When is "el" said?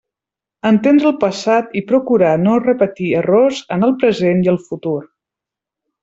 1.09-1.17, 3.89-3.93, 4.55-4.59